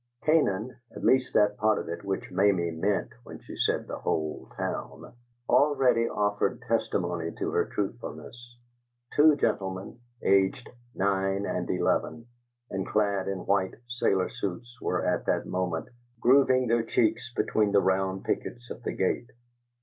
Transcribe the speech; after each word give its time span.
Canaan 0.23 0.75
(at 0.95 1.03
least 1.03 1.35
that 1.35 1.57
part 1.57 1.77
of 1.77 1.87
it 1.87 2.03
which 2.03 2.31
Mamie 2.31 2.71
meant 2.71 3.11
when 3.23 3.37
she 3.39 3.55
said 3.55 3.85
"the 3.85 3.99
whole 3.99 4.49
town") 4.57 5.13
already 5.47 6.09
offered 6.09 6.59
testimony 6.67 7.31
to 7.37 7.51
her 7.51 7.65
truthfulness. 7.67 8.57
Two 9.15 9.35
gentlemen, 9.35 9.99
aged 10.23 10.71
nine 10.95 11.45
and 11.45 11.69
eleven, 11.69 12.25
and 12.71 12.87
clad 12.87 13.27
in 13.27 13.45
white 13.45 13.75
"sailor 13.99 14.29
suits," 14.31 14.75
were 14.81 15.05
at 15.05 15.27
that 15.27 15.45
moment 15.45 15.87
grooving 16.19 16.65
their 16.65 16.81
cheeks 16.81 17.31
between 17.35 17.71
the 17.71 17.79
round 17.79 18.23
pickets 18.23 18.71
of 18.71 18.81
the 18.81 18.93
gate. 18.93 19.29